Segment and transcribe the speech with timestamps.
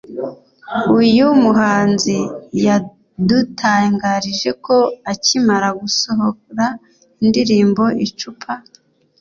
[0.99, 2.17] uyu muhanzi
[2.65, 4.75] yadutangarije ko
[5.11, 6.65] akimara gusohora
[7.23, 8.53] indirimbo Icupa